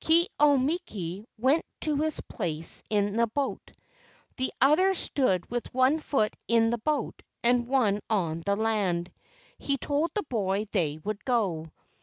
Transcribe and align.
Ke 0.00 0.26
au 0.40 0.56
miki 0.56 1.26
went 1.36 1.62
to 1.82 1.96
his 1.98 2.18
place 2.22 2.82
in 2.88 3.18
the 3.18 3.26
boat. 3.26 3.70
The 4.38 4.50
other 4.58 4.94
stood 4.94 5.50
with 5.50 5.74
one 5.74 5.98
foot 5.98 6.34
in 6.48 6.70
the 6.70 6.78
boat 6.78 7.20
and 7.42 7.68
one 7.68 8.00
on 8.08 8.40
the 8.46 8.56
land. 8.56 9.12
He 9.58 9.76
told 9.76 10.10
the 10.14 10.22
boy 10.22 10.64
they 10.72 11.00
would 11.04 11.22
go. 11.26 11.66